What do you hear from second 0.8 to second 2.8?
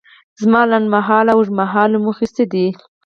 مهاله او اوږد مهاله موخې څه دي؟